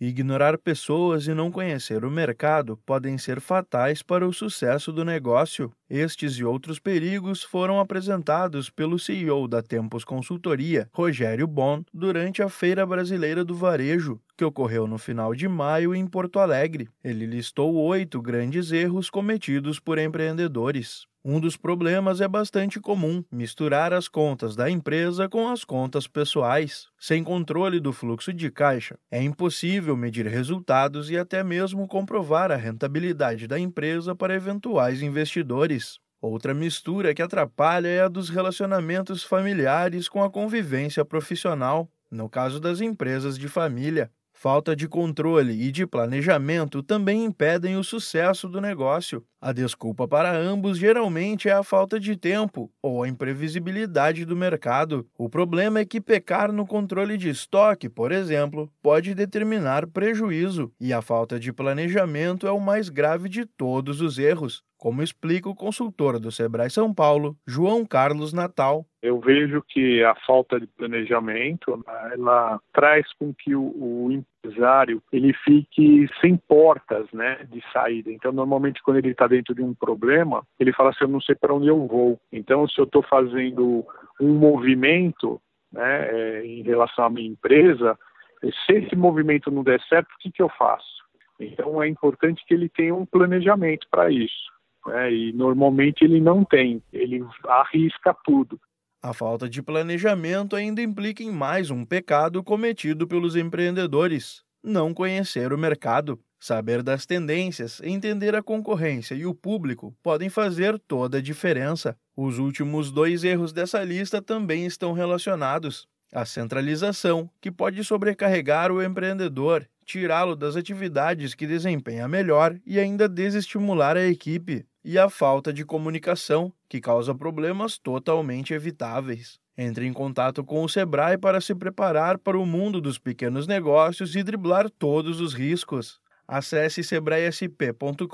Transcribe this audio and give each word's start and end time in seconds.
Ignorar 0.00 0.58
pessoas 0.58 1.26
e 1.28 1.34
não 1.34 1.50
conhecer 1.50 2.04
o 2.04 2.10
mercado 2.10 2.76
podem 2.84 3.16
ser 3.16 3.40
fatais 3.40 4.02
para 4.02 4.26
o 4.26 4.32
sucesso 4.32 4.92
do 4.92 5.04
negócio. 5.04 5.72
Estes 5.88 6.34
e 6.36 6.44
outros 6.44 6.78
perigos 6.80 7.42
foram 7.44 7.78
apresentados 7.78 8.68
pelo 8.68 8.98
CEO 8.98 9.46
da 9.46 9.62
Tempos 9.62 10.04
Consultoria, 10.04 10.88
Rogério 10.92 11.46
Bon, 11.46 11.82
durante 11.92 12.42
a 12.42 12.48
Feira 12.48 12.84
Brasileira 12.84 13.44
do 13.44 13.54
Varejo, 13.54 14.20
que 14.36 14.44
ocorreu 14.44 14.86
no 14.86 14.98
final 14.98 15.34
de 15.34 15.48
maio 15.48 15.94
em 15.94 16.06
Porto 16.06 16.38
Alegre. 16.38 16.88
Ele 17.02 17.26
listou 17.26 17.74
oito 17.74 18.20
grandes 18.20 18.72
erros 18.72 19.10
cometidos 19.10 19.78
por 19.78 19.98
empreendedores. 19.98 21.06
Um 21.26 21.40
dos 21.40 21.56
problemas 21.56 22.20
é 22.20 22.28
bastante 22.28 22.78
comum: 22.78 23.24
misturar 23.32 23.94
as 23.94 24.08
contas 24.08 24.54
da 24.54 24.68
empresa 24.68 25.26
com 25.26 25.48
as 25.48 25.64
contas 25.64 26.06
pessoais. 26.06 26.88
Sem 26.98 27.24
controle 27.24 27.80
do 27.80 27.94
fluxo 27.94 28.30
de 28.30 28.50
caixa, 28.50 28.98
é 29.10 29.22
impossível 29.22 29.96
medir 29.96 30.26
resultados 30.26 31.10
e 31.10 31.16
até 31.16 31.42
mesmo 31.42 31.88
comprovar 31.88 32.52
a 32.52 32.56
rentabilidade 32.56 33.46
da 33.46 33.58
empresa 33.58 34.14
para 34.14 34.34
eventuais 34.34 35.00
investidores. 35.00 35.98
Outra 36.20 36.52
mistura 36.52 37.14
que 37.14 37.22
atrapalha 37.22 37.88
é 37.88 38.00
a 38.02 38.08
dos 38.08 38.28
relacionamentos 38.28 39.22
familiares 39.22 40.08
com 40.08 40.22
a 40.22 40.30
convivência 40.30 41.04
profissional, 41.04 41.88
no 42.10 42.28
caso 42.28 42.60
das 42.60 42.82
empresas 42.82 43.38
de 43.38 43.48
família. 43.48 44.10
Falta 44.36 44.74
de 44.74 44.88
controle 44.88 45.52
e 45.52 45.70
de 45.70 45.86
planejamento 45.86 46.82
também 46.82 47.24
impedem 47.24 47.76
o 47.76 47.84
sucesso 47.84 48.48
do 48.48 48.60
negócio. 48.60 49.24
A 49.40 49.52
desculpa 49.52 50.08
para 50.08 50.36
ambos 50.36 50.76
geralmente 50.76 51.48
é 51.48 51.52
a 51.52 51.62
falta 51.62 52.00
de 52.00 52.16
tempo 52.16 52.70
ou 52.82 53.02
a 53.02 53.08
imprevisibilidade 53.08 54.24
do 54.24 54.36
mercado. 54.36 55.06
O 55.16 55.28
problema 55.30 55.78
é 55.78 55.84
que 55.84 56.00
pecar 56.00 56.52
no 56.52 56.66
controle 56.66 57.16
de 57.16 57.30
estoque, 57.30 57.88
por 57.88 58.10
exemplo, 58.10 58.70
pode 58.82 59.14
determinar 59.14 59.86
prejuízo, 59.86 60.70
e 60.80 60.92
a 60.92 61.00
falta 61.00 61.38
de 61.38 61.52
planejamento 61.52 62.46
é 62.46 62.50
o 62.50 62.60
mais 62.60 62.88
grave 62.88 63.28
de 63.28 63.46
todos 63.46 64.00
os 64.00 64.18
erros 64.18 64.62
como 64.84 65.02
explica 65.02 65.48
o 65.48 65.54
consultor 65.54 66.20
do 66.20 66.30
Sebrae 66.30 66.68
São 66.68 66.92
Paulo, 66.92 67.34
João 67.46 67.86
Carlos 67.86 68.34
Natal. 68.34 68.84
Eu 69.00 69.18
vejo 69.18 69.62
que 69.66 70.04
a 70.04 70.14
falta 70.26 70.60
de 70.60 70.66
planejamento 70.66 71.82
ela 72.12 72.60
traz 72.70 73.10
com 73.14 73.32
que 73.32 73.54
o, 73.54 73.62
o 73.62 74.12
empresário 74.12 75.02
ele 75.10 75.32
fique 75.42 76.06
sem 76.20 76.36
portas, 76.36 77.10
né, 77.14 77.46
de 77.50 77.64
saída. 77.72 78.12
Então, 78.12 78.30
normalmente 78.30 78.82
quando 78.82 78.98
ele 78.98 79.12
está 79.12 79.26
dentro 79.26 79.54
de 79.54 79.62
um 79.62 79.72
problema, 79.72 80.46
ele 80.60 80.70
fala 80.74 80.90
assim: 80.90 81.04
eu 81.04 81.08
não 81.08 81.20
sei 81.22 81.34
para 81.34 81.54
onde 81.54 81.68
eu 81.68 81.86
vou. 81.86 82.20
Então, 82.30 82.68
se 82.68 82.78
eu 82.78 82.84
estou 82.84 83.02
fazendo 83.02 83.86
um 84.20 84.34
movimento, 84.34 85.40
né, 85.72 86.08
é, 86.10 86.44
em 86.44 86.60
relação 86.60 87.06
à 87.06 87.08
minha 87.08 87.30
empresa, 87.30 87.98
se 88.42 88.74
esse 88.74 88.94
movimento 88.94 89.50
não 89.50 89.64
der 89.64 89.80
certo, 89.88 90.12
o 90.12 90.18
que, 90.18 90.30
que 90.30 90.42
eu 90.42 90.50
faço? 90.50 91.02
Então, 91.40 91.82
é 91.82 91.88
importante 91.88 92.44
que 92.46 92.52
ele 92.52 92.68
tenha 92.68 92.94
um 92.94 93.06
planejamento 93.06 93.86
para 93.90 94.10
isso 94.10 94.52
né? 94.86 95.12
e 95.12 95.32
normalmente 95.32 96.04
ele 96.04 96.20
não 96.20 96.44
tem, 96.44 96.82
ele 96.92 97.24
arrisca 97.46 98.14
tudo. 98.24 98.58
A 99.02 99.12
falta 99.12 99.48
de 99.48 99.62
planejamento 99.62 100.56
ainda 100.56 100.80
implica 100.80 101.22
em 101.22 101.30
mais 101.30 101.70
um 101.70 101.84
pecado 101.84 102.42
cometido 102.42 103.06
pelos 103.06 103.36
empreendedores: 103.36 104.42
não 104.62 104.94
conhecer 104.94 105.52
o 105.52 105.58
mercado. 105.58 106.18
Saber 106.40 106.82
das 106.82 107.06
tendências, 107.06 107.80
entender 107.82 108.34
a 108.34 108.42
concorrência 108.42 109.14
e 109.14 109.24
o 109.24 109.34
público 109.34 109.94
podem 110.02 110.28
fazer 110.28 110.78
toda 110.78 111.16
a 111.16 111.22
diferença. 111.22 111.96
Os 112.14 112.38
últimos 112.38 112.90
dois 112.90 113.24
erros 113.24 113.50
dessa 113.50 113.82
lista 113.82 114.20
também 114.20 114.66
estão 114.66 114.92
relacionados. 114.92 115.88
A 116.14 116.24
centralização, 116.24 117.28
que 117.40 117.50
pode 117.50 117.82
sobrecarregar 117.82 118.70
o 118.70 118.80
empreendedor, 118.80 119.68
tirá-lo 119.84 120.36
das 120.36 120.54
atividades 120.54 121.34
que 121.34 121.44
desempenha 121.44 122.06
melhor 122.06 122.56
e 122.64 122.78
ainda 122.78 123.08
desestimular 123.08 123.96
a 123.96 124.06
equipe 124.06 124.64
e 124.84 124.96
a 124.96 125.10
falta 125.10 125.52
de 125.52 125.64
comunicação, 125.64 126.52
que 126.68 126.80
causa 126.80 127.12
problemas 127.12 127.78
totalmente 127.78 128.54
evitáveis. 128.54 129.40
Entre 129.58 129.88
em 129.88 129.92
contato 129.92 130.44
com 130.44 130.62
o 130.62 130.68
Sebrae 130.68 131.18
para 131.18 131.40
se 131.40 131.52
preparar 131.52 132.16
para 132.18 132.38
o 132.38 132.46
mundo 132.46 132.80
dos 132.80 132.96
pequenos 132.96 133.48
negócios 133.48 134.14
e 134.14 134.22
driblar 134.22 134.70
todos 134.70 135.20
os 135.20 135.34
riscos. 135.34 136.00
Acesse 136.28 136.84
sebraesp.com.br 136.84 138.04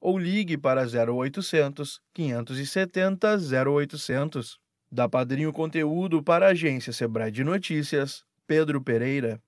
ou 0.00 0.16
ligue 0.16 0.56
para 0.56 0.84
0800 0.84 2.00
570 2.14 3.36
0800. 3.68 4.63
Da 4.94 5.08
Padrinho 5.08 5.52
Conteúdo 5.52 6.22
para 6.22 6.46
a 6.46 6.50
agência 6.50 6.92
Sebrae 6.92 7.28
de 7.28 7.42
Notícias, 7.42 8.24
Pedro 8.46 8.80
Pereira. 8.80 9.42